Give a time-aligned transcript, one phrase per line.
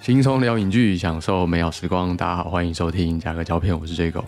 [0.00, 2.16] 轻松聊影剧，享受美好时光。
[2.16, 4.24] 大家好，欢迎收听加个胶片，我是 J 狗。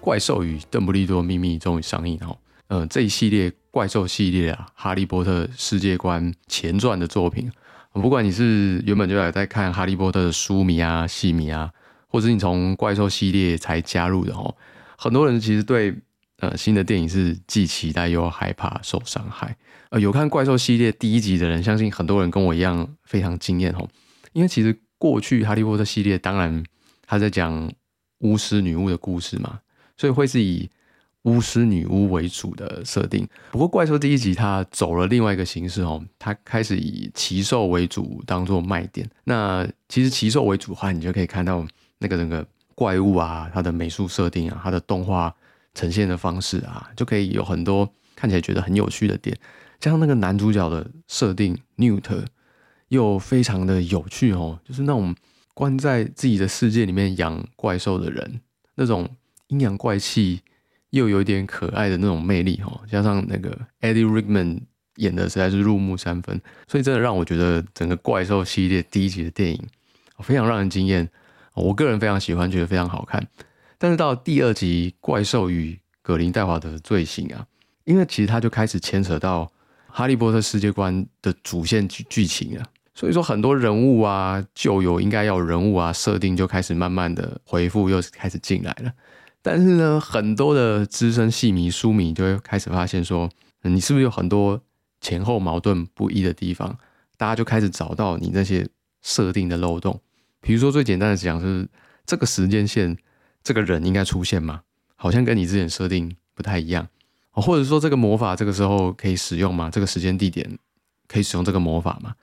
[0.00, 2.36] 怪兽与邓布利多秘密终于上映哦。
[2.68, 7.50] 嗯，这一系列怪兽系列啊，哈利波特世界观前传的作品，
[7.94, 11.70] 不管你是原本就有在看哈利波特的书迷啊、戏迷啊，
[12.06, 14.54] 或者你从怪兽系列才加入的哦，
[14.96, 15.96] 很多人其实对
[16.38, 19.56] 呃新的电影是既期待又害怕受伤害。
[19.88, 23.88] 呃，有看怪兽系列第一集的人，相信很多人跟我一样非常惊艳哦，
[24.32, 24.78] 因为其实。
[24.98, 26.64] 过去哈利波特系列，当然
[27.06, 27.70] 他在讲
[28.20, 29.60] 巫师女巫的故事嘛，
[29.96, 30.70] 所以会是以
[31.22, 33.26] 巫师女巫为主的设定。
[33.50, 39.08] 不过怪兽第一集它走了另外一个形式哦，它开始以奇兽为主当做卖点。
[39.24, 41.66] 那其实奇兽为主的话，你就可以看到
[41.98, 45.34] 那个整个怪物啊，它的美术设定啊，它的动画
[45.74, 49.36] 呈现的方式啊，就可以有很多看起来觉得很有趣的点。
[49.80, 52.24] 加上那个男主角的设定，Newt。
[52.94, 55.14] 又非常的有趣哦，就是那种
[55.52, 58.40] 关在自己的世界里面养怪兽的人，
[58.76, 59.08] 那种
[59.48, 60.40] 阴阳怪气
[60.90, 63.50] 又有一点可爱的那种魅力哦，加上那个
[63.80, 64.60] Eddie Rickman
[64.96, 69.60] 演的实在是入木三分，所以真的让我觉得整个怪兽系列第一集的电影
[70.20, 71.10] 非常让人惊艳，
[71.54, 73.26] 我个人非常喜欢，觉得非常好看。
[73.76, 77.46] 但是到第二集《怪兽与葛林戴华的罪行》啊，
[77.84, 79.50] 因为其实它就开始牵扯到
[79.88, 82.64] 哈利波特世界观的主线剧剧情了。
[82.94, 88.92] 所以说很多人物啊，旧有应该要人物啊设定就开始慢慢的回复，又开始进来了。
[89.42, 93.28] 但是呢，很多的资深戏迷、书迷就会开始发现说，
[93.62, 94.60] 你是不是有很多
[95.00, 96.78] 前后矛盾不一的地方？
[97.16, 98.66] 大家就开始找到你那些
[99.02, 100.00] 设定的漏洞。
[100.40, 101.68] 比如说最简单的讲是，
[102.06, 102.96] 这个时间线
[103.42, 104.62] 这个人应该出现吗？
[104.96, 106.88] 好像跟你之前设定不太一样。
[107.32, 109.68] 或者说这个魔法这个时候可以使用吗？
[109.68, 110.58] 这个时间地点
[111.08, 112.14] 可以使用这个魔法吗？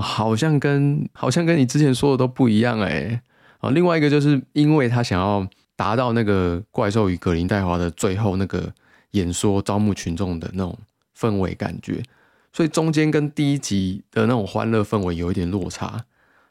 [0.00, 3.22] 好像跟好像跟你之前说的都不一样哎
[3.58, 3.70] 啊！
[3.70, 8.72] 另外一个就是因为他想要达到那个怪兽与格林戴华的最后那个
[9.12, 10.78] 演说，招募群众的那种
[11.18, 12.02] 氛围感觉，
[12.52, 16.04] 所以中间跟第一集的那种欢乐氛围有一点落差。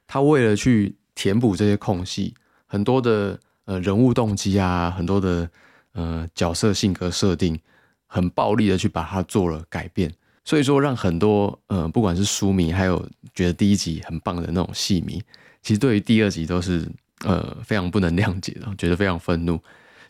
[0.07, 2.33] 他为了去填补这些空隙，
[2.65, 5.49] 很多的呃人物动机啊，很多的
[5.93, 7.59] 呃角色性格设定，
[8.07, 10.11] 很暴力的去把它做了改变。
[10.49, 15.21] 所以说，让很多呃，不管是书迷，还有觉得第一集很棒的那种戏迷，
[15.61, 16.89] 其实对于第二集都是
[17.23, 19.61] 呃非常不能谅解的，觉得非常愤怒。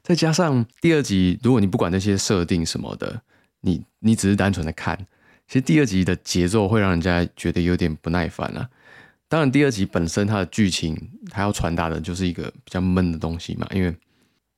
[0.01, 3.21] 再加上第二集，如果你不管那些设定什么的，
[3.59, 4.97] 你你只是单纯的看，
[5.45, 8.69] 其实第二集的节奏会让人家觉得有点不耐烦啊。
[9.27, 10.97] 当然，第二集本身它的剧情，
[11.29, 13.93] 它要传达的就是一个比较闷的东西嘛，因为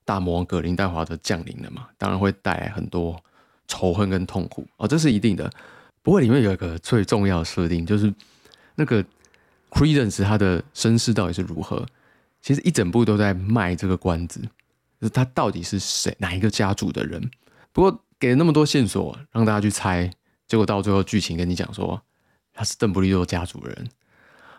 [0.06, 3.20] 大魔王格林戴华的降临了嘛，当然会带来很多。
[3.68, 5.50] 仇恨跟痛苦哦，这是一定的。
[6.04, 8.14] 不过里面有一个最重要的设定，就是
[8.76, 9.04] 那个
[9.70, 11.86] Credence 他的身世到底是如何？
[12.42, 14.40] 其实一整部都在卖这个关子，
[15.00, 17.30] 就是他到底是谁，哪一个家族的人。
[17.72, 20.10] 不过给了那么多线索让大家去猜，
[20.48, 22.02] 结果到最后剧情跟你讲说
[22.54, 23.88] 他是邓布利多家族人。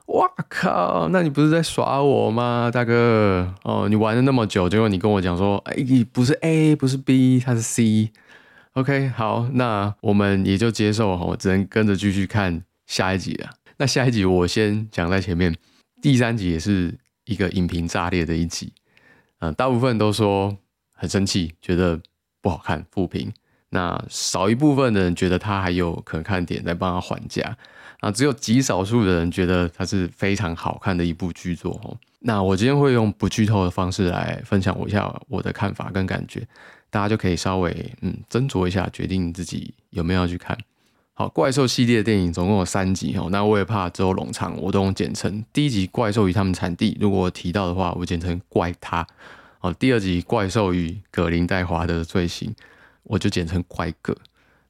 [0.06, 1.08] 哇靠！
[1.10, 3.54] 那你不是在耍我吗，大哥？
[3.62, 5.74] 哦，你玩了那么久，结果你跟我讲说，哎，
[6.12, 8.10] 不是 A，不是 B，他是 C。
[8.74, 13.50] OK，好，那我们也就接受哈，我只能跟着继续看下一集了。
[13.76, 15.54] 那下一集我先讲在前面，
[16.00, 18.72] 第三集也是一个影评炸裂的一集，
[19.40, 20.56] 嗯，大部分都说
[20.94, 22.00] 很生气，觉得
[22.40, 23.30] 不好看，负评。
[23.68, 27.56] 那少一部分的人觉得他还有可看点，在帮他还价。
[28.00, 31.96] 啊，只有极少数的人觉得它是非常好看的一部剧作哦。
[32.20, 36.42] 那我今天会用不剧透的方式来分享我一下我的看法跟感觉。
[36.92, 40.56] 大家就可以稍微嗯斟酌一下，决定自己有没有要去看。
[41.14, 43.28] 好，怪兽系列的电影总共有三集哦。
[43.30, 45.42] 那我也怕之后冗长，我都用简称。
[45.54, 49.06] 第一集《怪兽与他们产地》，如果提到的话，我简称“怪他”。
[49.60, 52.50] 哦，第二集《怪兽与葛林戴华的罪行》，
[53.04, 54.14] 我就简称“怪葛”。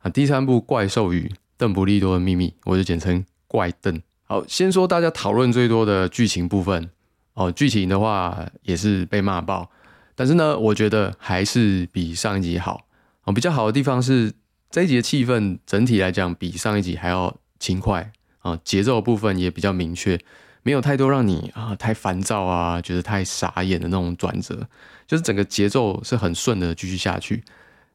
[0.02, 4.00] 啊，第三部《怪兽与邓布利多的秘密》，我就简称“怪邓”。
[4.24, 6.88] 好，先说大家讨论最多的剧情部分。
[7.34, 9.70] 哦，剧情的话也是被骂爆。
[10.14, 12.86] 但是呢，我觉得还是比上一集好
[13.22, 13.32] 啊。
[13.32, 14.32] 比较好的地方是
[14.70, 20.18] 这一集的气氛整体来讲比上一集还要轻快啊，节奏部分也比较明确，
[20.62, 24.68] 没有太多让你啊太烦躁啊，觉得太傻眼的那种转折，
[25.06, 27.42] 就是整个节奏是很顺的继续下去。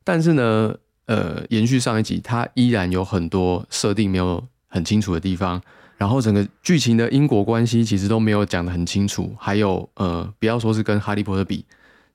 [0.04, 0.74] 但是呢，
[1.06, 5.62] 呃，延续上一集，它依然有很多设定没有很清楚的地方，
[5.98, 11.66] 然后整个剧情的因果关系其实都没有讲得很清楚，还有呃，不要说是跟哈利波特比。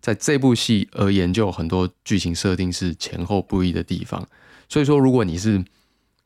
[0.03, 4.27] 在这部戏而言，就有很多剧情设定是前后不一的地方。
[4.69, 5.65] 所以说，如果你是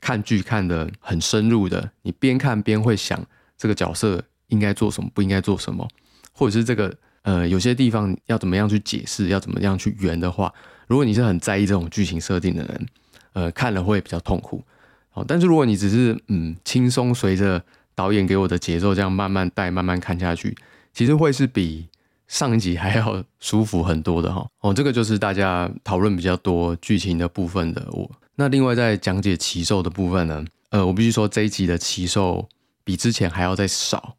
[0.01, 3.23] 看剧看的很深入的，你边看边会想
[3.59, 5.87] 这个角色应该做什么，不应该做什么，
[6.33, 10.51] 或者是这个呃有些地方要怎么样去解释，要怎么样去圆的话，
[10.87, 12.87] 如果你是很在意这种剧情设定的人，
[13.35, 14.65] 呃，看了会比较痛苦。
[15.13, 17.63] 哦，但是如果你只是嗯轻松随着
[17.95, 20.57] 导演给我的节奏这样慢慢带慢慢看下去，
[20.95, 21.89] 其实会是比
[22.29, 24.47] 上一集还要舒服很多的哈。
[24.61, 28.11] 哦，这个就是大家讨论比较多剧情的部分的我。
[28.35, 32.49] 那另外在讲解奇兽的部分呢，呃，我必须说这一集的奇兽
[32.85, 34.17] 比之前还要再少，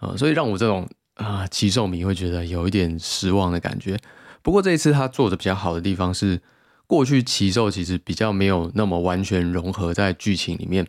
[0.00, 3.98] 呃，所以让我这种啊奇兽迷会觉得有一点失望的感觉。
[4.42, 6.40] 不过这一次他做的比较好的地方是。
[6.86, 10.86] 过去奇兽其实比较没有那么完全融合在剧情里面，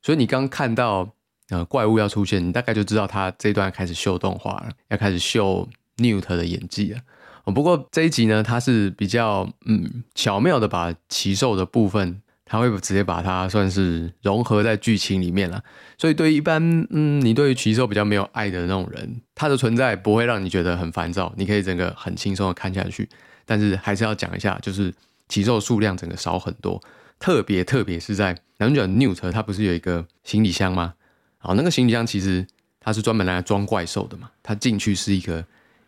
[0.00, 1.06] 所以你刚看到
[1.50, 5.68] 呃怪物要出现，你大概就知道他这段开始秀动画了，要开始秀
[5.98, 7.00] Newt 的演技啊。
[7.44, 15.62] 哦，不过这一集呢，它是比较嗯巧妙的把奇兽的部分，它会直接把它算是融合在剧情里面了。
[15.98, 23.08] 所以对于一般嗯你对于奇兽比较没有爱的那种人，它的存在不会让你觉得很烦躁，你可以整个很轻松的看下去。
[23.44, 24.92] 但是还是要讲一下，就是。
[25.28, 26.80] 奇兽数量整个少很多，
[27.18, 30.94] 特别特别是在男主角 Newt，他不是有一个行李箱吗？
[31.38, 32.46] 好，那个行李箱其实
[32.78, 35.44] 它是专门来装怪兽的嘛，它进去是一个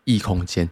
[0.09, 0.69] 异空间，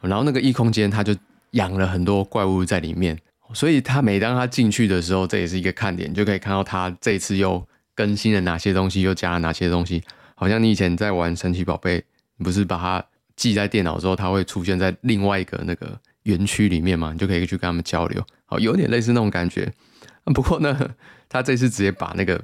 [0.00, 1.14] 然后那个异空间它就
[1.50, 3.18] 养了很多怪物在里面，
[3.52, 10.02] 所以他每当他进去的时候，这也是一个看点，就可以看到他这次又更新了哪些东西，又加了哪些东西。
[10.34, 12.04] 好像你以前在玩神奇宝贝，
[12.36, 13.04] 你不是把它
[13.34, 15.98] 记在电脑之后，它会出现在另外一个那个。
[16.26, 19.72] 园区里面嘛，你就可以去跟他们交流，好，有点类似那种感觉。
[20.34, 20.76] 不过呢，
[21.28, 22.42] 他这次直接把那个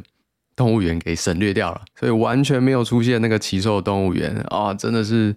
[0.54, 5.34] 动物园给省略掉了，所以完全没有出现那个奇兽动物园啊，真的是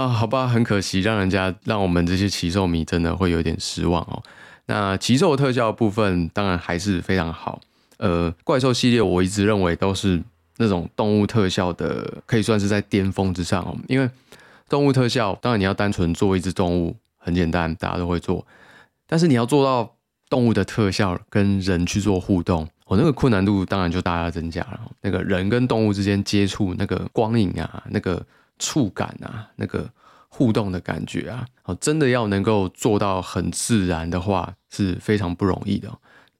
[0.00, 4.22] 啊，好吧，很可惜，让人家让我们这些奇兽迷真的会有点失望哦。
[4.66, 7.60] 那奇兽特效部分当然还是非常好，
[7.98, 10.22] 呃，怪兽系列我一直认为都是
[10.56, 14.08] 那种动物特效的，可以算是在巅峰之上哦，因为
[14.68, 16.96] 动物特效当然你要单纯做一只动物。
[17.22, 18.46] 很简单，大家都会做，
[19.06, 19.96] 但是你要做到
[20.30, 24.80] 动物的特效跟人去做互动，我那个困难度当然就大大增加了。
[25.02, 28.24] 那个人跟动物之间接触，那个光影啊，那个
[28.60, 29.90] 触感啊，那个
[30.28, 35.90] 互动的感觉啊，哦，真的要能够做到很自然的话，是非常不容易的。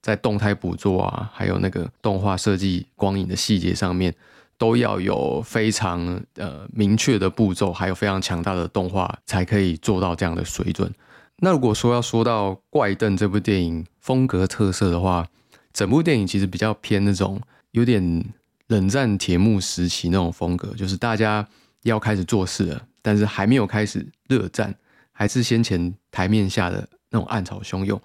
[0.00, 4.14] 在动态捕捉啊，还有那个动画设计光影的细节上面。
[4.60, 10.92] 都要有非常呃明确的步骤，还有非常强大的动画，才可以做到这样的水准。
[11.38, 15.26] 那如果说要说到《怪邓》这部电影风格特色的话，
[15.72, 17.40] 整部电影其实比较偏那种
[17.70, 18.22] 有点
[18.66, 21.48] 冷战铁幕时期那种风格，就是大家
[21.82, 24.74] 要开始做事了，但是还没有开始热战，
[25.12, 28.00] 还是先前台面下的那种暗潮汹涌。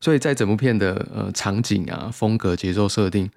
[0.00, 3.30] 所以在整部片的呃场景啊、风格、节奏设定，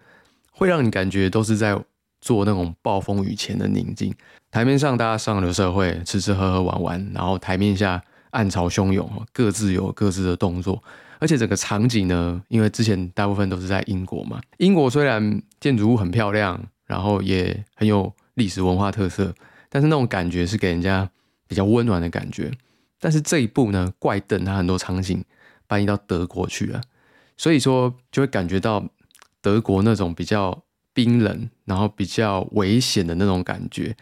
[0.51, 1.79] 会让你感觉都是在。
[2.25, 4.15] 做那种暴风雨前的宁静，
[4.49, 10.81] 台面上大家上流社会吃吃喝喝玩玩，然后台面下暗潮汹涌，各自有各自的动作，
[11.19, 19.35] 而且整个场景呢，因为之前大部分都是在英国嘛，英国虽然建筑物很漂亮，然后也很有历史文化特色，
[19.73, 21.09] 但是那种感觉是给人家
[21.47, 22.51] 比较温暖的感觉。
[22.99, 25.25] 但是这一部呢，怪邓他很多场景
[25.65, 26.79] 搬移到德国去了，
[27.35, 28.85] 所以说就会感觉到
[29.41, 30.61] 德国那种比较。
[30.95, 33.97] 冰冷，然后比较危险的那种感觉。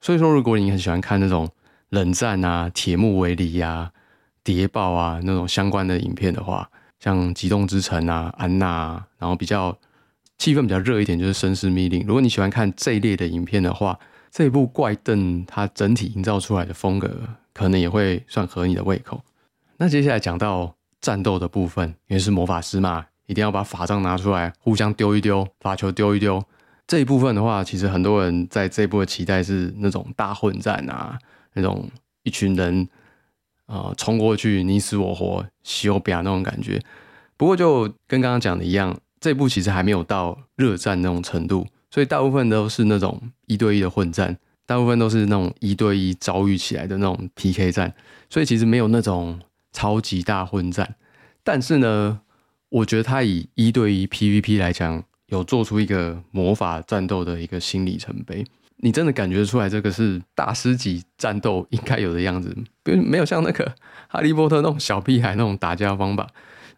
[0.00, 1.46] 所以说，如果你很喜欢看那种
[1.90, 3.92] 冷战啊、铁幕为篱啊、
[4.42, 9.78] 谍报啊那种相关的影片的话，像《极动之城》啊、《安娜》，啊然后比较
[10.38, 12.00] 气氛比较热一点，就是《绅士密令》。
[12.06, 14.00] 如果你喜欢看这一类的影片的话，
[14.34, 17.08] 这一部《怪邓》它整体营造出来的风格，
[17.52, 19.22] 可能也会算合你的胃口。
[19.76, 23.06] 那接下来讲到战斗的部分，因为是魔法师嘛。
[23.26, 26.44] 一定要把法杖拿出来，互相丢一丢，法球丢一丢。
[26.84, 31.16] 这一部分的话，其实很多人在这一部的期待是那种大混战啊，
[31.52, 31.88] 那种
[32.24, 32.88] 一群人
[33.66, 36.82] 啊冲过去你死我活、西欧比亚那种感觉。
[37.36, 44.36] 不过就跟刚刚讲的一样，这部其实还没有到热战那种程度，所以大部分都是那种一对一的混战，
[44.66, 47.94] 大部分都是那种一对一遭遇起来的那种 PK 战，
[48.28, 49.38] 所以其实没有那种
[49.72, 50.96] 超级大混战。
[51.44, 52.20] 但是呢。
[52.70, 58.44] 我觉得他以一对一 PVP 来讲，有做出一个魔法战斗的一个新里程碑。
[58.78, 63.72] 你真的感觉出来，这个是大师级战斗应该有的样子，不没有像那个
[64.08, 66.28] 哈利波特那种小屁孩那种打架方法。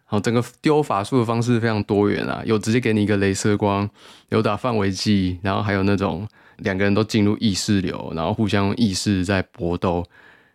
[0.09, 3.87] 好整个丢法术的方式非常多元啊，有直接给你一个镭射光，
[4.29, 6.25] 有打范围技，然后还有那种
[6.59, 10.05] 两个人都进入意识流，然后互相意识在搏斗，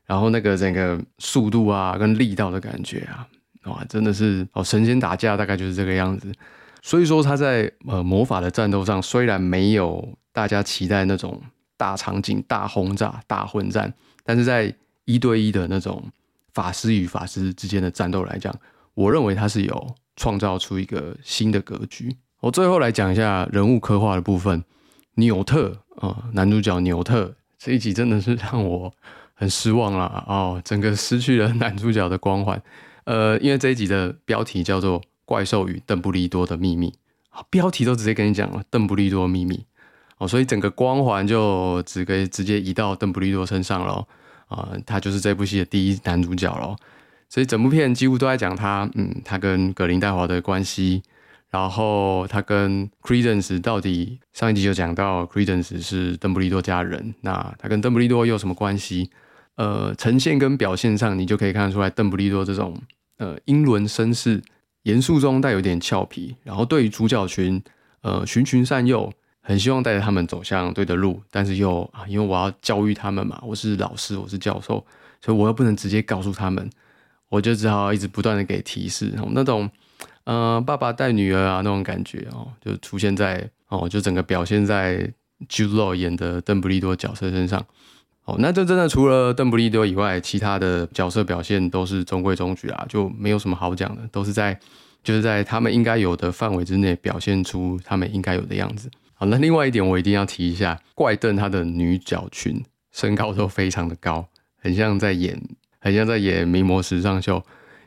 [0.07, 3.29] 然后那个整个速度啊跟力道的感觉啊。
[3.65, 6.33] 哇，真的是哦，神仙打架大概就是这个样子。
[6.81, 11.41] 所以说他在呃魔法的战斗上，虽然没有大家期待那种
[11.77, 13.93] 大场景、大轰炸、大混战，
[14.25, 16.03] 但是在一对一的那种
[16.55, 18.53] 法师与法师之间的战斗来讲，
[18.95, 22.17] 我认为它是有创造出一个新的格局。
[22.41, 24.65] 我最后来讲一下人物刻画的部分，
[25.15, 28.93] 纽特啊，男主角纽特这一集真的是让我
[29.35, 32.61] 很失望了哦，整个失去了男主角的光环。
[33.05, 36.91] 呃，因为这一集的标题叫做《怪兽与邓布利多的秘密》，
[37.49, 39.65] 标题都直接跟你讲了邓布利多秘密
[40.19, 44.07] 哦，所以整个光环就只可以直接移到邓布利多身上了
[44.49, 46.77] 啊，他就是这部戏的第一男主角喽。
[47.33, 51.03] 所以整部片几乎都在讲他，嗯，他跟格林戴华的关系，
[51.49, 59.09] 然后他跟 Credence 到底上一集就讲到 Credence 是邓布利多家人，那他跟邓布利多又有什么关系？
[59.55, 62.79] 呃，呈现跟表现上，你就可以看得出来，邓布利多这种
[63.17, 64.43] 呃英伦绅士，
[64.83, 67.62] 严肃中带有点俏皮，然后对于主角群，
[68.03, 69.11] 呃循循善诱，
[69.41, 74.85] 很希望带着他们走向对的路，但是又啊，因为我要教育他们嘛，我是老师，我是教授，
[75.23, 76.69] 所以我又不能直接告诉他们，
[77.33, 79.71] 我就只好一直不断的给提示，那种
[80.25, 85.11] 呃爸爸带女儿啊那种感觉哦，就出现在哦，就整个表现在
[85.49, 87.65] Jude Law 演的邓布利多角色身上。
[88.27, 94.61] 哦，那这真的除了邓布利多以外，其他的角色表现都是中规中矩啊，就没有什么好讲的，都是在
[95.03, 98.91] 就是在他们应该有的范围之内表现出他们应该有的样子。
[99.15, 102.62] 好，那另外一点我一定要提一下，怪邓他的女角群
[102.93, 104.29] 身高都非常的高，
[104.61, 105.41] 很像在演，
[105.83, 107.45] 很像在演名模时尚秀。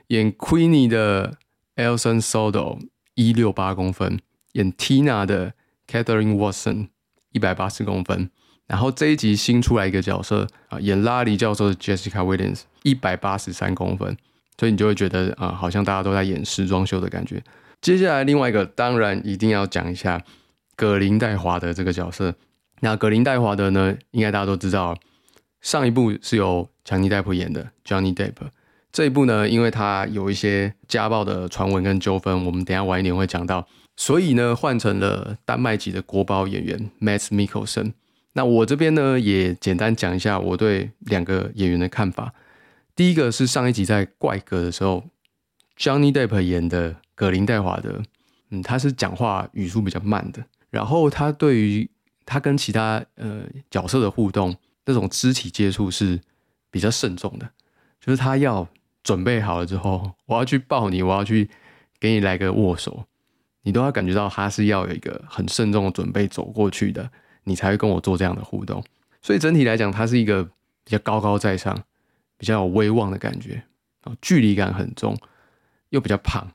[0.09, 1.37] 演 Queenie 的
[1.75, 2.77] Elson Sodo
[3.15, 4.19] 一六八公分，
[4.51, 5.53] 演 Tina 的
[5.87, 6.89] Catherine Watson
[7.31, 8.29] 一百八十公分。
[8.67, 14.17] 然后这一集新出来一个角色啊，演拉里教授的 Jessica Williams，一百八十三公分，
[14.59, 17.41] 所以你就会觉得啊，好像大家都在演时装秀的感觉。
[17.81, 20.23] 接下来另外一个，当然一定要讲一下
[20.75, 22.35] 葛林戴华的这个角色。
[22.81, 24.97] 那葛林戴华的呢，应该大家都知道，
[25.61, 28.49] 上一部是由强尼戴普演的 Johnny Depp，
[28.91, 37.93] 这一部呢，因为他有一些家暴的传闻跟纠纷，我们等下晚一点会讲到，所以呢，换成了丹麦籍的国宝演员 Matt Mikkelsen。
[38.33, 42.33] 那我这边呢，也简单讲一下我对两个演员的看法。
[42.95, 45.05] 第一个是上一集在怪格的时候
[45.77, 48.03] ，Johnny Depp 演的葛林戴华的，
[48.51, 51.89] 嗯，他是讲话语速比较慢的，然后他对于
[52.25, 56.19] 他跟其他呃角色的互动，那种肢体接触是
[56.75, 57.49] 比较慎重的，
[58.01, 58.67] 就是他要
[59.01, 61.49] 准备好了之后，我要去抱你，我要去
[62.01, 63.05] 给你来个握手，
[63.61, 67.09] 你都要感觉到他是要有一个很慎重的准备走过去的。
[67.45, 68.83] 你才会跟我做这样的互动，
[69.21, 71.73] 所以整体来讲，他是一个比较高高在上、
[72.37, 73.63] 比较有威望的感觉
[74.03, 75.17] 哦，距离感很重，
[75.91, 76.45] 又比较胖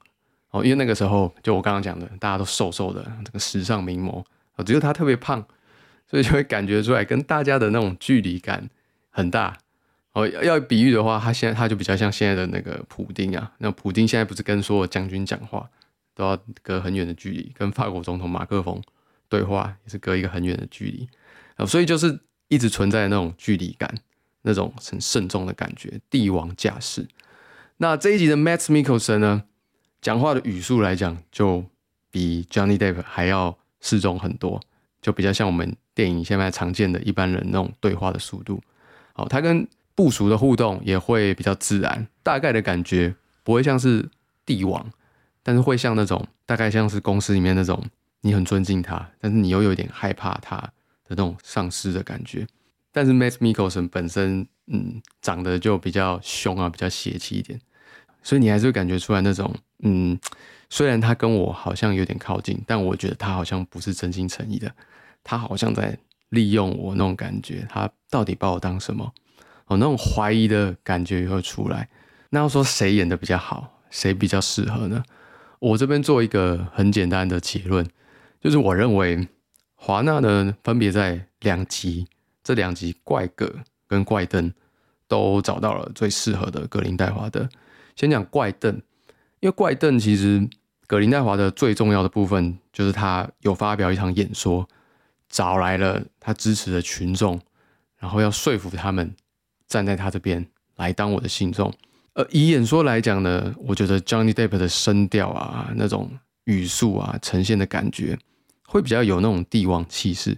[0.51, 0.63] 哦。
[0.63, 4.23] 因为那个时候，就我刚刚讲的，大家都瘦瘦的，这个时尚名模
[4.57, 5.43] 啊，只有他特别胖，
[6.07, 8.69] 所以就会感觉出来跟大家的那种距离感
[9.11, 9.57] 很大
[10.13, 10.27] 哦。
[10.29, 15.69] 要比喻的话，他现在他就比较像现在的那个普丁啊，那普丁现在不是跟所有将军讲话
[16.15, 18.83] 都要隔很远的距离，跟法国总统马克龙。
[19.29, 21.09] 对话也是隔一个很远的距离
[21.55, 23.89] 啊，所以就是一直存在那种距离感，
[24.43, 27.07] 那种很慎重的感觉，帝王架势。
[27.77, 29.45] 那这一集的 Matt m i c k e l s o n 呢，
[30.03, 31.65] 讲话的语速来讲，就
[32.11, 34.61] 比 Johnny Depp 还要适中很多，
[35.01, 38.61] 就比较像我们电影现在常见的一般人那种对话的速度。
[39.13, 39.65] 好，他跟
[40.01, 43.15] 部属的互动也会比较自然，大概的感觉
[43.45, 44.09] 不会像是
[44.47, 44.91] 帝王，
[45.43, 47.85] 但是会像那种大概像是公司里面那种。
[48.23, 50.73] 你很尊敬他，但是你又有点害怕他的
[51.09, 52.47] 那种丧失的感觉。
[52.93, 57.59] 但是 Matt Mikkelsen 本身，嗯，长得就比较凶啊，比较邪气一点，
[58.23, 60.19] 所以你还是会感觉出来那种，嗯，
[60.69, 64.71] 虽然他跟我好像有点靠近，但我觉得他好像不是真心诚意的，
[65.25, 65.97] 他好像在
[66.29, 67.67] 利用我那种感觉。
[67.71, 69.11] 他到底把我当什么？
[69.71, 71.89] 哦，那种怀疑的感觉也会出来。
[72.31, 75.01] 那要说谁演的比较好，谁比较适合呢？
[75.61, 77.87] 我这边做一个很简单的结论。
[78.41, 79.29] 就是我认为
[79.77, 82.09] 华纳呢，分别在两集
[82.43, 83.55] 这两集怪格
[83.87, 84.53] 跟怪邓
[85.07, 87.49] 都找到了最适合的格林戴华的。
[87.95, 88.75] 先讲怪邓，
[89.39, 90.49] 因为怪邓其实
[90.89, 94.69] 格林戴华的最重要的部分就是他有发表一场演说，
[95.29, 97.41] 找来了他支持的群众，
[97.99, 99.15] 然后要说服他们
[99.71, 100.47] 站在他这边
[100.77, 101.73] 来当我的信众。
[102.13, 106.11] 呃，以演说来讲呢，我觉得 Johnny Depp 的声调啊，那种
[106.45, 108.19] 语速啊，呈现的感觉。
[108.67, 110.37] 会比较有那种帝王气势，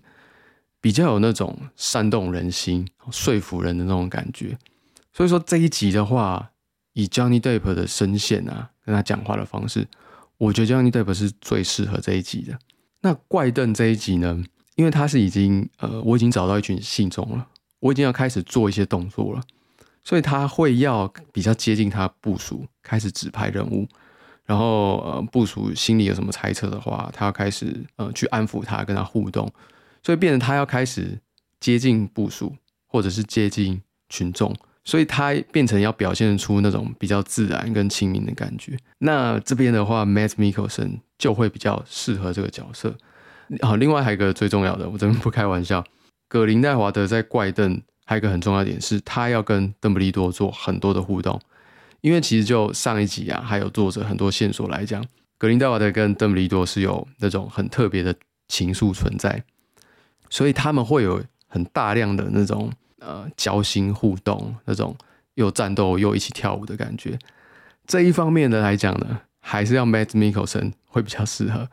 [0.81, 4.57] 比较有那种煽动人心、说服人的那种感觉。
[5.13, 6.53] 所以说这一集的话，
[6.95, 9.87] 以 Johnny Depp 的声线啊，跟他讲话的方式，
[10.39, 12.59] 我觉得 Johnny Depp 是最适合这一集的。
[13.03, 14.43] 那怪邓这一集呢，
[14.77, 17.47] 因为他是已经呃，我已经找到一群信众了，
[17.83, 19.43] 我已经要开始做一些动作了，
[20.05, 23.89] 所以他会要比较接近他部署，开始指派任务，
[24.47, 29.53] 然后呃部署心里有什么猜测的话，他要开始呃去安抚他，跟他互动，
[30.03, 31.19] 所以变成他要开始
[31.59, 32.55] 接近部署，
[32.87, 34.55] 或者是接近群众。
[34.85, 38.77] 所以他变成要表现出那种比较自然跟亲民的感觉。
[38.99, 42.93] 那这边的话，Matt Mickelson 就会比较适合这个角色。
[43.61, 45.85] 好，另外还有一个最重要的，我这边不开玩笑，
[46.33, 51.39] 葛林戴华德在怪邓还有一个很重要的点是，他要跟邓布利多做很多的互动。
[52.01, 55.05] 因为其实就上一集啊，还有作者很多线索来讲，
[55.37, 58.15] 格林戴华德跟邓布利多是有那种很特别的
[58.49, 59.45] 情愫存在，
[60.31, 62.73] 所以他们会有很大量的那种。
[63.05, 64.97] 呃，交心互动那种
[65.35, 67.19] 又战斗又一起跳舞的感觉，
[67.85, 71.69] 这一方面的来讲呢，还是要 Matt Mickelson 会比较适合，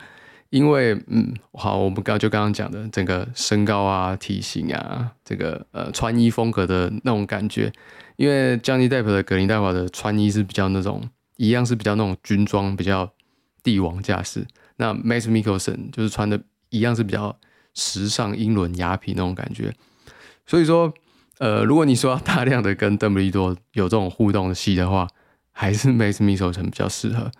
[0.50, 7.72] 因为嗯，好，我们刚就刚刚讲的整个身高啊、体型啊，这个呃穿衣风格的那种感觉，
[8.18, 13.12] 因为 Johnny Depp 的格林戴华的穿衣是比较那种一样是比较那种军装，比较
[13.64, 14.46] 帝王架势，
[14.78, 16.40] 那 m a x m i c k e l s o n 就是穿的
[16.70, 17.36] 一样是比较
[17.74, 19.74] 时尚英伦雅痞那种感觉，
[20.46, 20.94] 所以说。
[21.40, 25.08] 呃，如果你说要大量的跟邓布利多有这种互动的戏的话，
[25.54, 27.32] 还是 Max Mikkelsen 比较适合。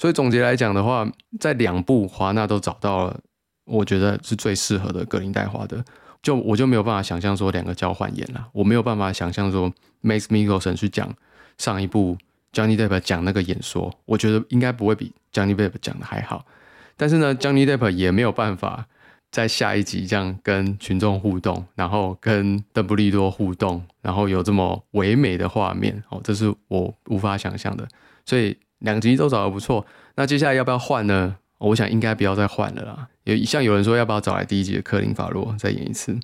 [0.00, 1.06] 所以总结来讲的话，
[1.38, 3.20] 在两部华纳都找到了，
[3.66, 5.84] 我觉得是最适合的格林戴华的。
[6.22, 9.70] 就我就没有办法想象说两个交换演了，我没有办法想象说
[10.02, 11.14] Max Mikkelsen 去讲
[11.58, 12.16] 上一部
[12.50, 16.46] Johnny Depp 讲那个演说，我觉得应该不会比 Johnny Depp 讲的还好。
[16.96, 18.86] 但是呢，Johnny Depp 也没有办法。
[19.32, 27.86] 在下一集这样跟群众互动，然后跟邓布利多互动，然后有这么唯美的画面哦，这是我无法想象的。
[28.26, 29.86] 所以两集都找的不错。
[30.16, 31.36] 那接下来要不要换呢？
[31.58, 33.08] 我想应该不要再换了啦。
[33.24, 36.18] 有像有人说要不要找来第一集的科林法洛再演一次？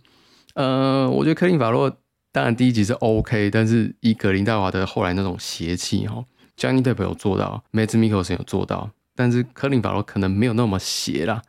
[0.55, 1.91] 呃，我觉得科林法洛
[2.33, 6.25] 当然第一集是 OK，但是以格林戴华的后来那种邪气哈
[6.59, 11.43] ，Johnny Depp 有做到，Matt Mikkelsen 有做到，但是科林法洛可能没有那么邪啦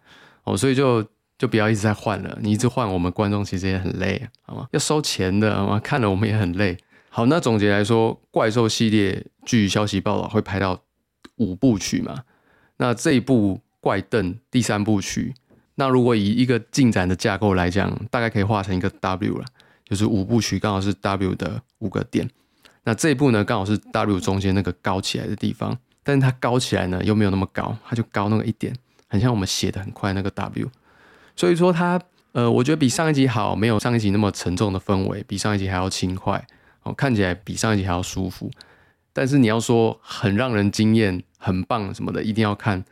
[0.43, 1.05] 哦，所以就。
[1.39, 4.67] 就不要一直在换了，你一直换，我们观众其实也很累，好吗？
[4.71, 5.79] 要收钱的，好吗？
[5.79, 6.75] 看了我们也很累。
[7.10, 10.82] 好，那总结来说，怪兽系列据消息报道会拍到
[11.38, 12.23] 五部曲嘛？
[12.78, 15.34] 那这一部怪邓第三部曲，
[15.76, 19.45] 那如果以一个进展的架构来讲，大概可以画成一个 W 了，
[19.86, 22.30] 就是五部曲刚好是 W 的五个点。
[22.84, 28.73] 那这一部呢，刚好是 W 中间那个高起来的地方，但是它高起来呢又没有那么高，它就高那个一点，
[29.08, 30.69] 很像我们写的很快那个 W。
[31.36, 36.47] 所以说它，呃，我觉得比上一集好，没有上一集那么沉重的氛围，比上一集还要轻快，
[36.84, 38.50] 哦，看起来比上一集还要舒服。
[39.12, 42.84] 但是你要说很让人惊艳、很棒什么的，一定要看，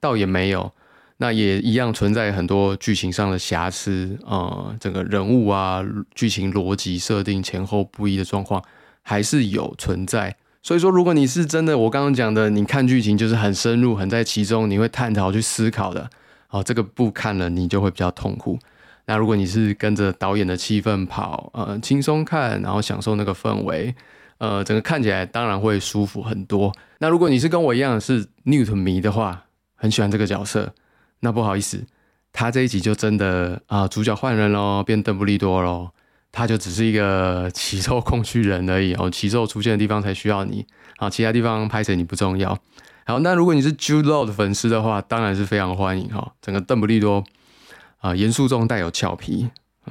[0.00, 0.72] 倒也没有。
[1.20, 5.84] 那也一样存在很多剧情上的瑕疵，呃，整个人物啊、
[6.14, 8.62] 剧情逻辑设定前后不一的状况
[9.02, 10.36] 还是有存在。
[10.62, 16.08] 所以说，如果你是真的我刚刚讲的，你看剧情就是很深入、很在其中，你会探讨去思考的。
[16.50, 18.56] 哦，这个不看了你就会比较痛苦。
[19.06, 23.94] 那如果你是跟着导演的气氛跑，呃，轻松看，然后享受那个氛围，
[24.38, 26.72] 呃，整个看起来当然会舒服很多。
[26.98, 30.72] 那如果你是跟我一样是 Newt 迷的话，很喜欢这个角色，
[31.20, 31.84] 那不好意思，
[32.32, 35.90] 他这一集就真的啊，主角换人喽，变邓布利多喽，
[36.32, 42.58] 他就只是一个奇兽空虚人而已哦，奇兽出现的地方才需要你，啊，其他地方拍谁你不重要。
[43.06, 46.32] 好，那如果你是 Jude Law 的粉丝的话，当然是非常欢迎哈。
[46.42, 47.24] 整个邓布利多
[48.00, 49.48] 啊，严肃中带有俏皮，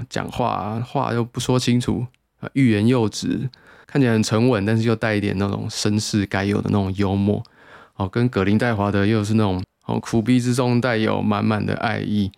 [0.07, 2.05] 讲话话又不说清楚，
[2.53, 3.49] 欲言又止，
[3.87, 7.41] 看起来很沉稳，但是又带一点那种绅士该有的那种幽默。
[7.95, 12.31] 哦，跟葛林戴华德又是那种哦苦逼之中带有满满的爱意。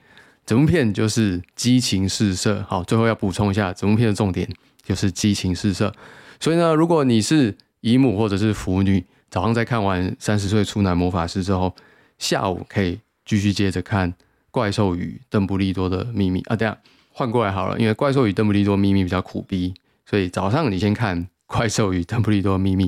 [0.45, 2.65] 整部片就是激情四射。
[2.67, 4.47] 好，最后要补充一下，整部片的重点
[4.83, 5.93] 就是激情四射。
[6.39, 11.75] 所以呢，如果你是姨母或者是腐女，早上在看完《三十岁处男魔法师》之后，
[12.17, 14.11] 下午可以继续接着看
[14.49, 16.55] 《怪兽与邓布利多的秘密》啊。
[16.55, 16.77] 这样
[17.11, 19.73] 换过来好了，因为《怪兽与邓布利多秘密》比较苦逼，
[20.05, 22.85] 所以早上你先看《怪兽与邓布利多秘密》，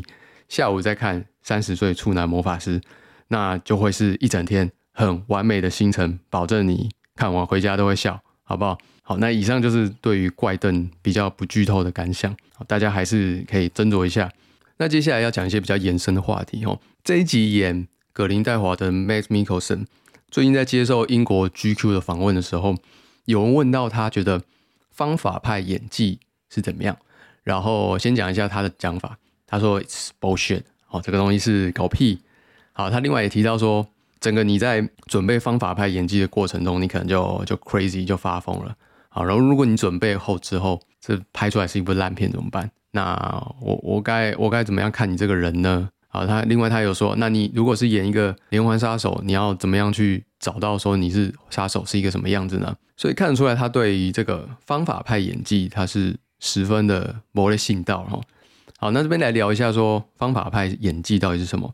[0.48, 2.80] 下午再看《三十岁处男魔法师》，
[3.30, 8.78] 那就会是一整天很完美的行程，保证你看完回家都会笑，好不好？
[9.02, 14.32] 好，那以上就是对于怪邓比较不剧透的感想，大家还是可以斟酌一下。
[14.78, 16.80] 那接下来要讲一些比较延伸的话题哦。
[17.04, 19.86] 这一集演葛林戴华的 Matt Mickelson
[20.30, 22.76] 最近在接受英国 GQ 的访问的时候，
[23.26, 24.44] 有人问到他觉得
[24.92, 26.96] 方法派演技是怎么样，
[27.44, 29.18] 然后先讲一下他的讲法。
[29.48, 32.20] 他说 It's bullshit，哦，这个东西是狗屁。
[32.74, 33.86] 好，他另外也提到说，
[34.20, 38.76] 整个你在准备方法派演技的过程中，你可能就就 crazy 就发疯了。
[39.10, 42.72] 好，然后如果你准备后之后，这拍出来是一部烂片怎么办？
[42.92, 43.14] 那
[43.60, 45.90] 我我该我该怎么样看你这个人呢？
[46.08, 52.76] 好，他另外他有说，那你如果是演一个连环杀手，你要怎么样去找到说你是杀手是一个什么样子呢？
[52.96, 58.20] 所以看得出来，他对于这个方法派演技，他是十分的磨练信道哈。
[58.78, 61.72] 好，那这边来聊一下说方法派演技到底是什么？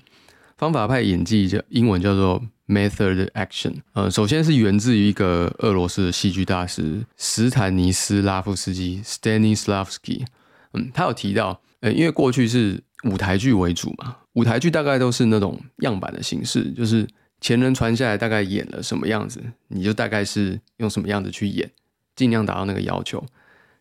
[0.55, 2.43] 方法派演技叫英文叫做。
[2.69, 10.25] Method action，呃，首先是源自于一个俄罗斯的戏剧大师斯坦尼斯拉夫斯基 （Stanislavski）。
[10.73, 17.07] 嗯，他有提到，呃，因为过去是舞台剧为主嘛，舞台剧大概都是那种样板的形式，就是
[17.39, 21.71] 前人传下来大概演了什么样子，你就大概是用什么样子去演，
[22.17, 23.25] 尽量达到那个要求。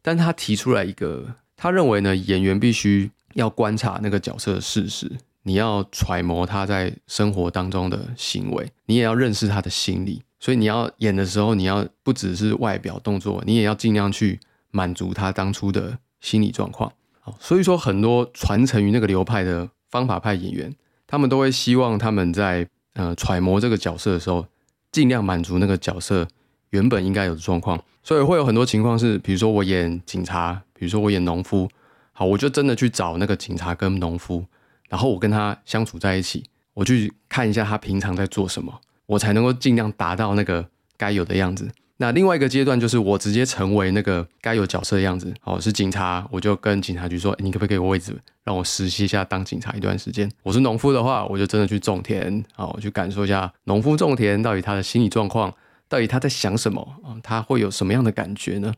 [0.06, 5.10] 但他提出来一个，他认为呢，演员必须要观察那个角色的事实。
[5.42, 14.38] 你要揣摩他在生活当中的行为，你也要认识他的心理，所以你要演的时候，你要不只是外表动作，你也要尽量去
[14.70, 16.92] 满足他当初的心理状况。
[17.18, 20.72] 好，所以说很多传承于那个流派的方法派演员，
[21.08, 24.46] 他们都会希望他们在呃揣摩这个角色的时候，
[24.92, 26.28] 尽量满足那个角色
[26.76, 27.82] 原本应该有的状况。
[28.02, 31.68] 所以会有很多情况是，比如说我演警察，比如说我演农夫，
[32.12, 34.44] 好，我就真的去找那个警察跟农夫。
[34.88, 38.72] 然后我跟他相处在一起，我去看一下他平常在做什么，
[39.06, 40.64] 我才能够尽量达到那个
[40.96, 41.68] 该有的样子。
[41.96, 45.34] 那另外一个阶段就是我直接成为那个该有角色的样子。
[45.42, 55.52] 哦，是警察，我就跟警察局说：“你可不可以给我位置，让我实习一下当警察一段时间？”我是农夫的话，我就真的去种田，啊，我去感受一下农夫种田到底他的心理状况，
[55.88, 57.16] 到底他在想什么啊？
[57.22, 58.72] 他会有什么样的感觉呢？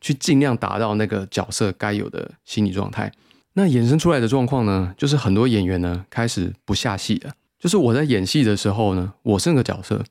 [0.00, 3.12] 去尽量达到那个角色该有的心理状态。
[3.52, 7.32] 那衍生出来的状况呢，就是很多演员呢开始不下戏了。
[7.58, 10.02] 就是我在演戏的时候呢，我是那个角色，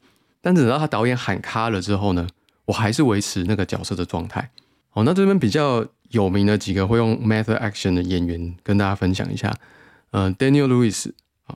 [0.41, 2.27] 但等到他导演喊卡了之后呢，
[2.65, 4.51] 我还是维持那个角色的状态。
[4.89, 9.51] 好，那这边比较有名的几个会用 method action 的演员，跟大家分享一下。
[10.11, 11.11] 嗯，Daniel Lewis，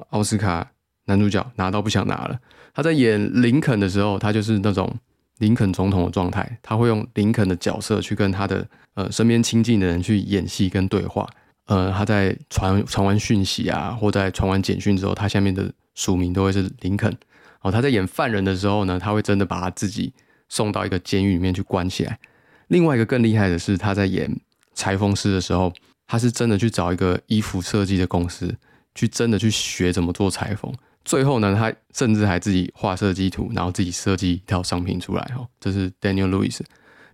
[0.10, 0.72] 奥斯卡
[1.06, 2.40] 男主角拿到不想拿了。
[2.74, 4.92] 他在演林肯的时候，他就是那种
[5.38, 11.28] 林肯总统的状态，他会用林肯的角色去跟他的呃身边亲近的人去演戏跟对话。
[11.66, 17.16] 呃，他在传传完讯息啊，或在传完简讯之后，他下面的署名都会是林肯。
[17.62, 20.12] 哦，他在演犯人的时候呢，他会真的把他自己
[20.50, 22.20] 送到一个监狱里面去关起来。
[22.68, 24.30] 另外一个更厉害的是，他在演
[24.74, 25.72] 裁缝师的时候，
[26.06, 28.54] 他是真的去找一个衣服设计的公司，
[28.94, 30.74] 去真的去学怎么做裁缝。
[31.06, 35.32] 最后呢，他甚至还自己画设计图，然后自己设计一套商品出来。
[35.36, 36.60] 哦，这是 Daniel Lewis。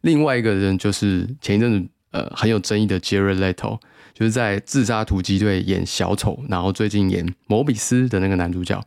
[0.02, 3.80] 另外一个人就是前一阵子呃很有争议的 Jared Leto。
[4.12, 8.84] 就是在《自杀突击队》演小丑，然后最近演摩比斯的那个男主角，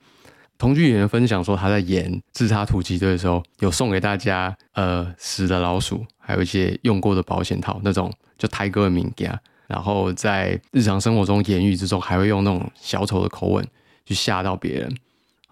[0.58, 9.40] 同剧演员分享说，他在演《自杀突击队》的时候，有送给大家呃死的老鼠，还有一些用过的保险套，那种就泰戈尔名家。
[9.68, 13.66] 然后在日常生活中言语之中，还会用那种小丑的口吻
[14.04, 14.96] 去吓到别人。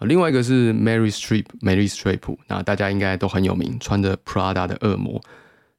[0.00, 5.20] 另外一个是 Mary Streep，美丽斯 p 普，那大家应该都很有名，穿着 Prada 的恶魔，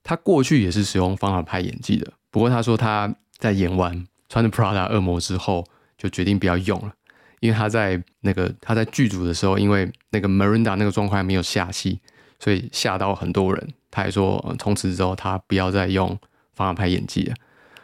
[0.03, 3.15] 他过去也是使用方法拍演技的，不过他说他。
[3.41, 5.65] 在演完穿着 Prada 恶魔之后，
[5.97, 6.93] 就决定不要用了，
[7.39, 11.99] 因为他在那个他在剧组的时候，因为那个 Miranda 那个状况还没有下戏，
[12.37, 13.73] 所以吓到很多人。
[13.89, 16.09] 他还说，从此之后他不要再用
[16.53, 17.35] 方法拍演技了。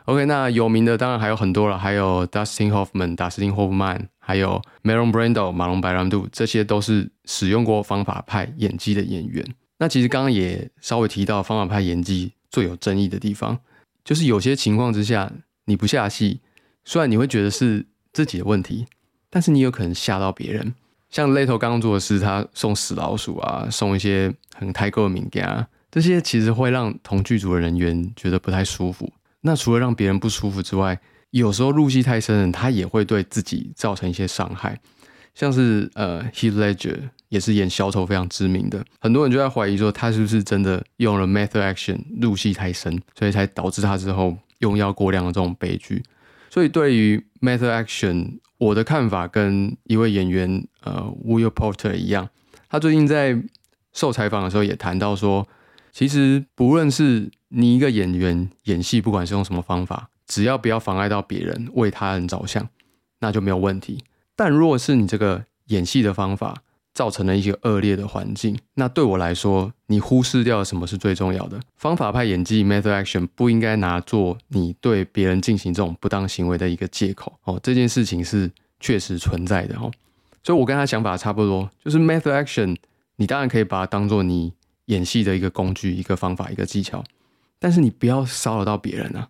[0.08, 9.46] OK，那有名的当然还有很多了，还有 Dustin Hoffman、达斯汀霍夫曼，还有 Marlon Brando、马龙白兰度，这些都是使用过方法派演技的演员。
[9.80, 13.60] 那其实刚刚也稍微提到方法派演技最有争议的地方，
[14.06, 15.32] 就是有些情况之下。
[15.70, 16.40] 你不下戏，
[16.86, 18.86] 虽然你会觉得是自己的问题，
[19.30, 20.74] 但是你有可能吓到别人。
[21.10, 29.12] 像 Lato 刚刚做的是，他送死老鼠啊，送一些很太过的名啊，这些其实会让同剧组的人员觉得不太舒服。
[29.48, 31.00] 那除了让别人不舒服之外，
[31.32, 34.78] 有时候入戏太深，他也会对自己造成一些伤害。
[35.34, 44.38] 像是呃，Heath Ledger 也是演小丑非常知名的，很多人就在怀疑说，他是不是真的用了 Method Action 入戏太深，所以才导致他之后。
[44.60, 46.04] 用药过量的这种悲剧，
[46.50, 52.28] 所以对于 method action，我的看法跟一位演员呃 Will Porter 一样，
[52.68, 53.40] 他最近在
[53.94, 55.48] 受采访的时候也谈到说，
[55.98, 62.70] 其实不论是你一个演员演戏，不管是用什么方法，只要不要妨碍到别人，为他人着想，
[63.20, 64.04] 那就没有问题。
[64.36, 66.62] 但如果是你这个演戏的方法，
[66.94, 68.56] 造成了一些恶劣的环境。
[68.76, 71.60] 那对我来说，你忽视掉什么是最重要的？
[71.78, 77.34] 方法派演技 （method action） 不应该拿做你对别人进行这种不当行为的一个借口。
[77.46, 79.92] 哦，这件事情是确实存在的哦。
[80.44, 82.78] 所以我跟他想法差不多，就是 method action，
[83.16, 84.54] 你当然可以把它当做你
[84.88, 87.02] 演戏的一个工具、一个方法、一个技巧，
[87.60, 89.30] 但是你不要骚扰到别人啊，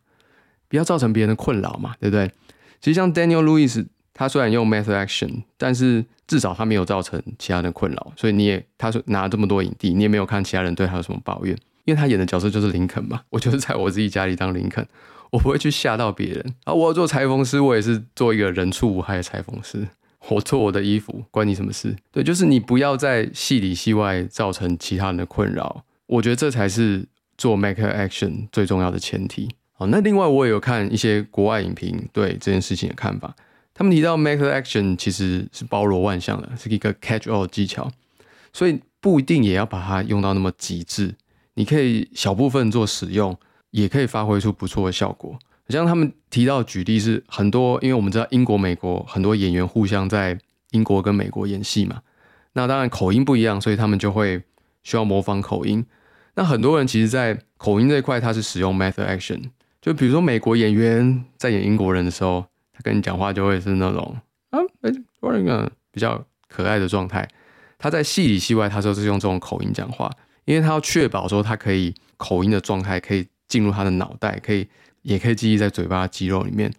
[0.68, 2.32] 不要造成别人的困扰嘛，对不对？
[2.80, 14.88] 其实像 Daniel Lewis，他虽然用 method action，但是至少他没有造成其他人困扰，所以你也他说拿这么多影帝，你也没有看其他人对他有什么抱怨，因为他演的角色就是林肯嘛，我就是在我自己家里当林肯，
[15.32, 16.74] 我不会去吓到别人啊。
[16.74, 19.88] 我要做裁缝师，我也是做一个人畜无害的裁缝师。
[20.30, 21.96] 我做我的衣服，关你什么事？
[22.12, 25.84] 对，就是你不要在戏里戏外造成其他人的困扰。
[26.06, 27.06] 我觉得这才是
[27.38, 29.50] 做 make action 最重要的前提。
[29.74, 33.36] 好，那另外我也有看一些国外影评对这件事情的看法，
[33.74, 37.92] 他们提到 make action 其实是包罗万象的，是一个 catch all 技巧，
[38.52, 41.16] 所以不一定也要把它用到那么极致。
[41.54, 43.38] 你可以小部分做使用，
[43.72, 45.38] 也可以发挥出不错的效果。
[45.74, 50.38] 像他们提到举例是很多，因为我们知道英国、美国很多演员互相在
[50.72, 52.02] 英国跟美国演戏嘛，
[52.54, 54.42] 那当然口音不一样，所以他们就会
[54.84, 55.86] 需要模仿口音。
[56.36, 59.42] 那很多人其实，在口音这一块，他是使用 method action，
[59.82, 64.16] 就比如说美国演员在演英国人的时候，他跟你讲话就会是那种
[64.52, 67.28] 啊，哎，一个比较可爱的状态。
[67.78, 70.10] 他在戏里戏外，他都是用这种口音讲话，
[70.46, 74.68] 因为他要确保说他可以口音的状态可以进入他的脑袋，可以。
[75.08, 76.70] 也可以记忆在嘴巴肌肉里面，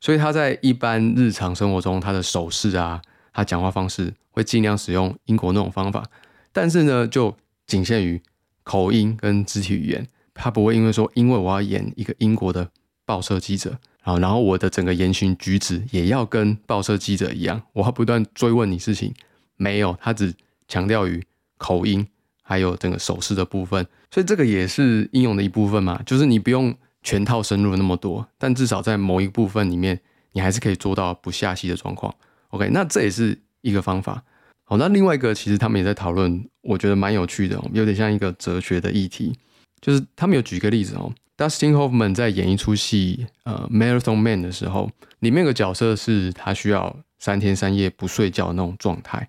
[0.00, 6.02] 所以他在一般日常生活中，他的手势啊，他讲话方式会尽量使用英国那种方法，
[6.50, 8.22] 但是呢，就仅限于
[8.62, 12.70] 口音跟肢体语言，他不会因为说，因为我要演一个英国的
[13.04, 19.12] 报社记者，然后然后我的整个言行举止也要跟报社记者一样，我要不断追问你事情，
[19.58, 20.32] 没有，他只
[20.66, 21.22] 强调于
[21.58, 22.08] 口音
[22.42, 26.74] 还有整个手势的部分，所以这个也是应用的一部分嘛，就是你不用。
[27.04, 30.00] 全套深入那么多，但至少在某一部分里面，
[30.32, 32.12] 你还是可以做到不下戏的状况。
[32.48, 34.24] OK，那这也是一个方法。
[34.64, 39.38] 好，那另外一个其实他们也在讨论，我觉得蛮有趣的，有点像一个哲学的议题。
[39.82, 49.28] 就是他们有举一个例子哦，Dustin Hoffman 在演一出戏，呃，《Marathon Man》的时候，里面有个角色是他需要三天三夜不睡觉的那种状态。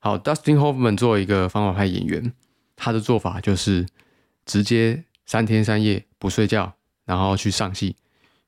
[0.00, 2.34] 好，Dustin Hoffman 作为一个方法派演员，
[2.76, 3.86] 他的做法就是
[4.44, 6.74] 直接三天三夜不睡觉。
[7.04, 7.96] 然后去上戏，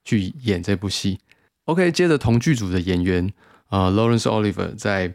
[0.05, 1.21] 去演这部戏。
[1.65, 3.33] OK，接着同剧组的演员，
[3.71, 5.15] 呃，Lawrence Oliver 在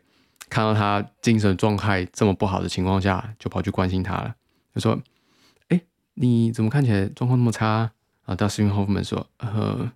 [0.49, 4.35] 看到他精神状态这么不好的情况下，就跑去关心他了。
[4.75, 5.01] 就说
[5.69, 5.81] ：“哎，
[6.15, 7.91] 你怎么看起来状况那么差？”
[8.25, 9.91] 啊，Dustin Hoffman 说：“呃，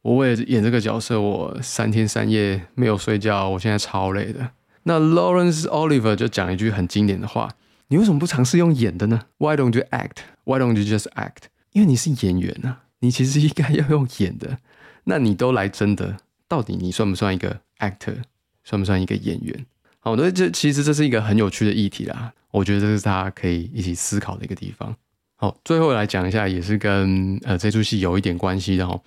[0.00, 4.50] 我为了演这个角色，我三天三夜没有睡觉，我现在超累的。”
[4.84, 7.50] 那 Lawrence Oliver 就讲了一句很经典的话
[7.88, 10.22] ：“你为什么不尝试用演的呢？Why don't you act?
[10.44, 11.48] Why don't you just act？
[11.72, 14.58] 因为你是演员啊。”你其实应该要用演的，
[15.04, 18.16] 那你都来真的，到底你算不算一个 actor，
[18.64, 19.66] 算不算一个演员？
[20.00, 24.94] 好，那这其实这是一个很有趣的议题啦，我觉得这是大家可以一起思考的一个地方。
[25.36, 29.00] 好，最后来讲一下，也是跟呃这出戏有一点关系的哦。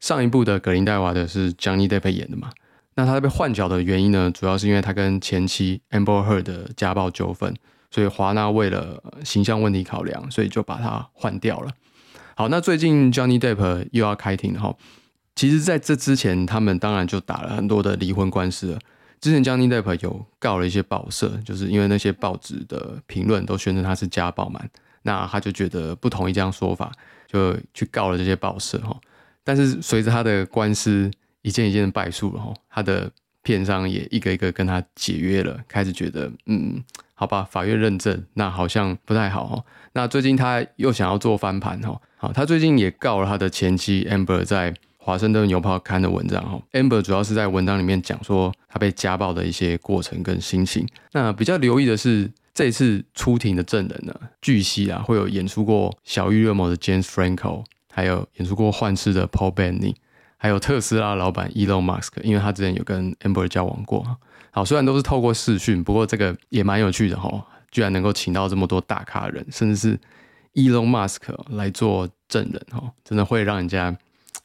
[0.00, 2.50] 上一部的格林戴华的是 Johnny Depp 演的嘛？
[2.94, 7.54] 那他被换角的原因呢，主要是因为他跟前妻 Amber Heard 的家暴纠纷，
[7.90, 11.72] 所以华纳为了形象问题考量，所以就把他换掉了。
[12.38, 14.72] 好，那最近 Johnny Depp 又要开庭哈。
[15.34, 18.78] 其实，在这之前，他们当然就打了很多的离婚官司了。
[19.20, 24.70] 之前 Johnny Depp 有告了一些报社，就是因为那些报纸的评论都宣称他是家暴男，
[25.02, 26.92] 那他就觉得不同意这样说法，
[27.26, 28.96] 就去告了这些报社哈。
[29.42, 31.10] 但是随着他的官司
[31.42, 33.10] 一件一件的败诉了哈，他的
[33.42, 36.80] 片商也一个一个跟他解约了，开始觉得嗯。
[37.14, 39.64] 好吧，法院认证那好像不太好哈。
[39.92, 42.00] 那最近他又想要做翻盘哈。
[42.20, 46.60] 好，他最近也告了他的前妻 Amber 在华盛顿邮报刊的文章哈。
[46.72, 50.84] Amber 主要是在文章里面讲说他被家暴的一些过程跟心情。
[51.12, 59.94] 那比较留意的是这次出庭的证人呢，据悉啊会有演出过小玉恶魔的 James Franco，还有演出过幻视的 Paul Bettany，
[60.36, 64.04] 还有特斯拉老板 Elon Musk，因为他之前有跟 Amber 交往过。
[64.50, 70.00] 好，虽然都是透过视讯，不过这个也蛮有趣的哈，居然能够请到这么多大咖人，甚至是
[70.58, 73.96] Elon Musk 来做证人哈，真的会让人家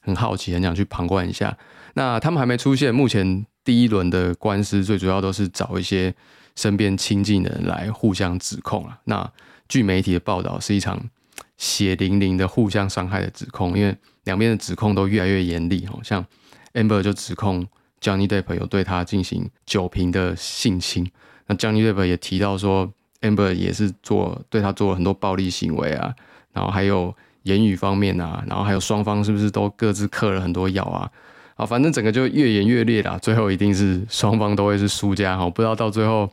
[0.01, 1.57] 很好奇，很想去旁观一下。
[1.95, 6.13] 那他们还没出现，目前第一轮的官司最主要都是找一些
[6.55, 8.99] 身边亲近的人来互相指控啊。
[9.05, 9.31] 那
[9.67, 11.09] 据媒体的报道，是一场
[11.57, 16.25] 血淋淋的互相伤害的指控，因为两边的指控都越来越严厉哈，像
[16.73, 17.67] Amber 就指控。
[18.03, 21.09] Johnny Depp 有对他进行酒瓶的性侵，
[21.47, 22.91] 那 Johnny Depp 也提到说
[23.23, 26.13] ，Amber 也是做对他做了很多暴力行为啊，
[26.53, 31.09] 然后还有言语方面啊，然后还有双方是不是都各自嗑了很多药啊？
[31.55, 35.49] 好，反正整个就越演越烈啦，最后一定是双方都会是输家哈。
[35.49, 36.29] 不知道到最后，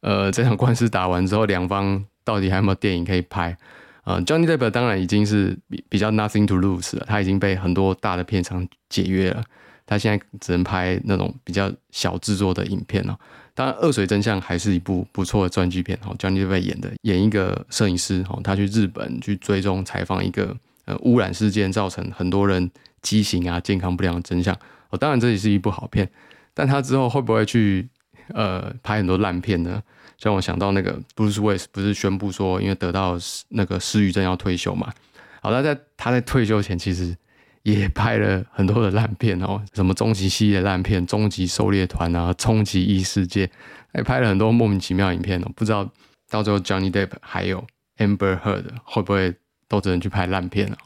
[0.00, 3.56] 呃，这场官司打完之后，两方到底还有没有电影可以拍？
[4.04, 9.42] 呃，Johnny Depp 当然已经是比比较 nothing to lose 了，他已经被很多大的片场解约了，
[9.86, 13.18] 他现在只能拍那种比较小制作的影片了。
[13.54, 22.70] 当然，《恶水真相》还是一部不错的传记片哦，Johnny Depp 演的，演一个摄影师哦，他去日本去追踪采访一个呃污染事件造成很多人
[23.02, 24.54] 畸形啊、健康不良的真相
[24.90, 24.96] 哦。
[24.96, 26.08] 当然，这也是一部好片，
[26.54, 27.86] 但他之后会不会去
[28.28, 29.82] 呃拍很多烂片呢？
[30.20, 34.92] 让我想到那个 Bruce Willis 不是宣布说，因为得到那个失语症要退休嘛？
[35.40, 37.16] 好，那在他在退休前，其实
[37.62, 43.50] 也拍了很多的烂片哦，什么终极系列烂片、终极狩猎团啊、终极异世界，
[43.92, 45.50] 还拍了很多莫名其妙影片哦。
[45.54, 45.88] 不知道
[46.28, 47.64] 到最后 Johnny Depp 还有
[47.98, 49.34] Amber Heard 会不会
[49.68, 50.76] 都只能去拍烂片了？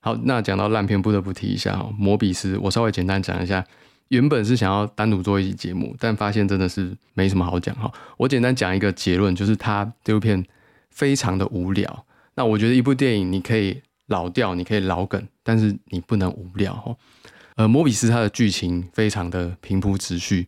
[0.00, 3.64] 好，那讲到烂片，不得不提一下哦，摩比斯，我稍微简单讲一下。
[4.08, 7.90] 原本是想要单独做一集节目，但发现真的是没什么好讲哈。
[8.18, 10.44] 我简单讲一个结论，就是它这部片
[10.90, 12.04] 非常的无聊。
[12.34, 16.96] 那我觉得一部电影你可以老掉，你可以老梗，但是你不能无聊哈。
[17.56, 20.46] 呃，摩比斯它的剧情非常的平铺直叙，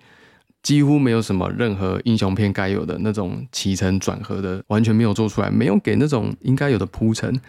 [0.62, 7.40] 几乎没有什么任何英雄片该有的那种起承转合的，完全没有做出来，没有给那种应该有的铺陈。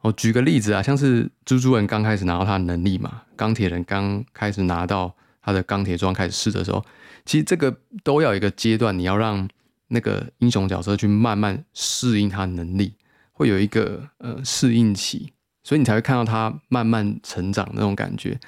[0.00, 5.14] 我举个例子啊，像是蜘蛛人刚开始拿到他的能力嘛，钢铁人刚开始拿到。
[5.42, 6.84] 他的钢铁装开始试的时候，
[7.24, 9.48] 其实这个都要一个阶段，你要让
[9.88, 12.92] 那个英雄角色去慢慢适应他能力，
[13.32, 18.38] 会有一个呃适应期，所以你才会看到他慢慢成长那种感觉。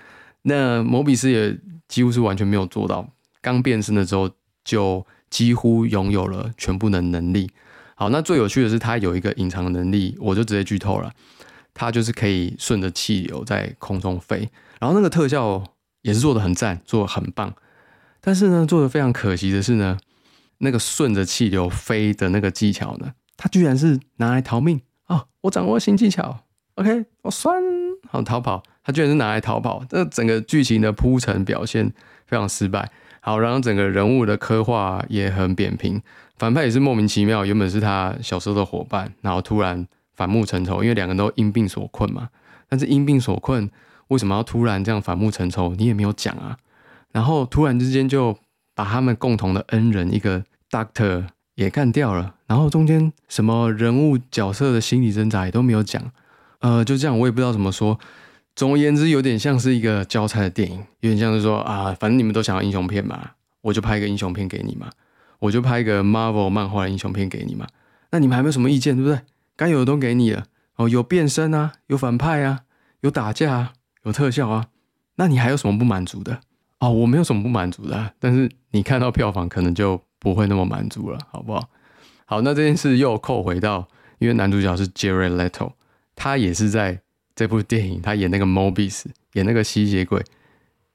[0.42, 3.08] 那摩比斯也几乎是完全没有做到，
[3.40, 4.30] 刚变身的时候
[4.64, 7.50] 就几乎拥有了全部的能力。
[7.94, 11.12] 好，那最有趣的是他有一个隐藏能力，我就直接剧透了，
[11.72, 14.48] 他就是可以顺着气流在空中飞，
[14.80, 15.64] 然后那个特效。
[16.02, 17.54] 也是做的很赞，做的很棒，
[18.20, 19.96] 但是呢，做的非常可惜的是呢，
[20.58, 25.26] 那个顺着气流飞的那个技巧呢，它居然是拿来逃命啊！
[25.42, 26.40] 我掌握新技巧
[26.74, 27.62] ，OK，我酸
[28.08, 31.92] 好逃跑，他居然是拿来逃跑，这整个剧情的铺陈表现
[32.26, 32.90] 非常失败。
[33.20, 36.02] 好，然后整个人物的刻画也很扁平，
[36.36, 42.30] 反派也是莫名其妙，原本是他小时候的伙伴，然后突然反目成仇，因为两个人都因病所困嘛，
[42.68, 43.70] 但是因病所困。
[44.08, 45.74] 为什么要突然这样反目成仇？
[45.78, 46.58] 你也没有讲啊。
[47.12, 48.36] 然后突然之间就
[48.74, 52.34] 把他们共同的恩人一个 Doctor 也干掉了。
[52.46, 56.12] 然后中间什么人物角色的心理挣扎也都没有讲。
[56.62, 57.98] 呃，就这样，我也不知道怎么说。
[58.56, 64.90] 总而言之，有点像是一个交差的电影，有点像是说啊，反正你们都想要英雄片嘛，我就拍一个英雄片给你嘛，
[65.38, 67.66] 我就拍一个 Marvel 漫画的英雄片给你嘛。
[68.10, 69.20] 那你们还没有什么意见，对不对？
[69.56, 70.44] 该有的都给你了。
[70.76, 72.60] 哦，有变身啊，有反派啊，
[73.00, 73.72] 有打架啊。
[74.04, 74.66] 有特效啊，
[75.14, 76.40] 那你还有什么不满足的？
[76.80, 81.68] 哦，我没有什么不满足的，但是你看到票房可能就不会那么满足了，好不好？
[82.24, 83.86] 好，那这件事又扣回到，
[84.18, 85.70] 因为男主角是 Jared Leto，
[86.14, 87.00] 他也是在
[87.34, 90.22] 这部电影，他演那个 Mobius，演那个吸血鬼，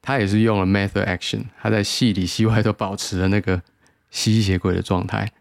[0.01, 3.61] 他也是用了 Method Action，他在戏里戏外都保持了那个
[4.09, 5.31] 吸血鬼的状态。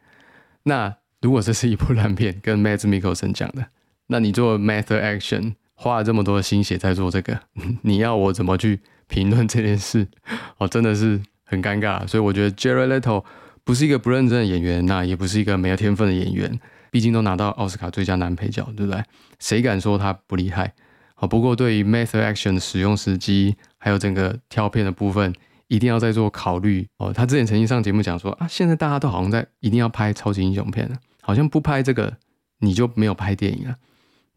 [0.65, 3.67] 那如果这是一部烂片，跟 Matt Mikkelsen 讲的，
[4.09, 5.55] 那你做 Method Action？
[5.79, 7.39] 花了这么多的心血在做这个，
[7.83, 10.09] 你要我怎么去评论这件事？
[10.57, 12.07] 哦，真的是很尴尬。
[12.07, 13.23] 所以我觉得 Jerry Little
[13.63, 16.59] 不是一个不认真的演员，那也不是一个没有天分的演员。
[16.91, 19.03] 毕竟都拿到奥斯卡最佳男配角，对不对？
[19.39, 20.73] 谁敢说他不厉害？
[21.15, 25.35] 好，不过对于 Method Action 的使用时机，还有整个挑片的部分，
[25.69, 26.87] 一定要再做考虑。
[26.99, 32.19] 哦，他之前曾经上节目讲说啊，现在大家都好像在一定要拍超级英雄片了，好像不拍这个
[32.59, 33.77] 你就没有拍电影了。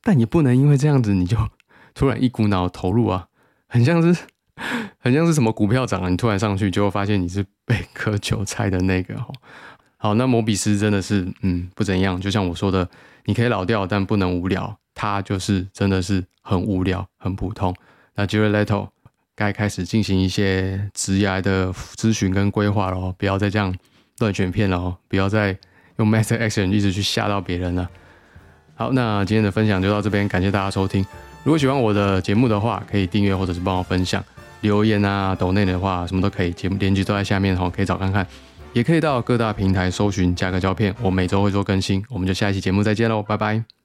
[0.01, 1.37] 但也不能因为这样子你就
[1.93, 3.27] 突然一股脑投入啊，
[3.67, 4.23] 很像是
[4.97, 9.27] 很像是什么股票涨了，你突然上去，结果发现你是被 割韭菜的那个哈。
[10.01, 12.87] 好，那摩比斯真的是嗯不怎样，就像我说的，
[13.25, 14.77] 你可以老掉，但不能无聊。
[14.95, 17.75] 他就是真的是很无聊，很普通。
[18.15, 18.89] 那 Jared Leto
[19.35, 23.73] 该开始进行一些职业的咨询跟规划了，不要再这样
[24.19, 25.57] 乱选片了哦，不要再
[25.97, 27.89] 用 Master Action 一直去吓到别人了。
[28.75, 31.05] 好，那今天的分享就到这边，感谢大家收听。
[31.43, 34.23] 如果喜欢我的节目的话，可以订阅或者是帮我分享、
[34.61, 38.25] 留言啊、抖内的话，什么都可以，节目链接都在下面哦，可以找看看。
[38.73, 42.03] 也可以到各大平台搜寻价格胶片，我每周会做更新。
[42.09, 43.78] 我们就下一期节目再见喽，拜拜。